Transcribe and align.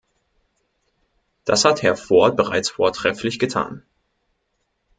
Das 1.45 1.63
hat 1.63 1.83
Herr 1.83 1.95
Ford 1.95 2.35
bereits 2.35 2.69
vortrefflich 2.71 3.37
getan. 3.37 3.83